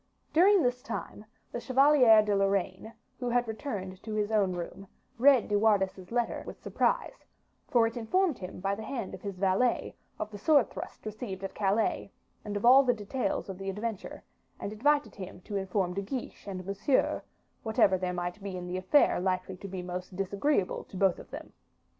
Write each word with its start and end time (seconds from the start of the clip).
During 0.33 0.63
this 0.63 0.81
time, 0.81 1.25
the 1.51 1.59
Chevalier 1.59 2.23
de 2.23 2.35
Lorraine, 2.35 2.91
who 3.19 3.29
had 3.29 3.47
returned 3.47 4.01
to 4.01 4.15
his 4.15 4.31
own 4.31 4.53
room, 4.53 4.87
read 5.19 5.47
De 5.47 5.59
Wardes's 5.59 6.11
latter 6.11 6.41
with 6.47 6.59
surprise, 6.63 7.23
for 7.67 7.85
it 7.85 7.95
informed 7.95 8.39
him 8.39 8.59
by 8.61 8.73
the 8.73 8.81
hand 8.81 9.13
of 9.13 9.21
his 9.21 9.37
valet, 9.37 9.93
of 10.17 10.31
the 10.31 10.39
sword 10.39 10.71
thrust 10.71 11.05
received 11.05 11.43
at 11.43 11.53
Calais, 11.53 12.11
and 12.43 12.57
of 12.57 12.65
all 12.65 12.81
the 12.81 12.95
details 12.95 13.47
of 13.47 13.59
the 13.59 13.69
adventure, 13.69 14.23
and 14.59 14.73
invited 14.73 15.13
him 15.13 15.39
to 15.41 15.55
inform 15.55 15.93
De 15.93 16.01
Guiche 16.01 16.47
and 16.47 16.65
Monsieur, 16.65 17.21
whatever 17.61 17.95
there 17.95 18.11
might 18.11 18.41
be 18.41 18.57
in 18.57 18.65
the 18.65 18.77
affair 18.77 19.19
likely 19.19 19.55
to 19.57 19.67
be 19.67 19.83
most 19.83 20.15
disagreeable 20.15 20.83
to 20.85 20.97
both 20.97 21.19
of 21.19 21.29
them. 21.29 21.53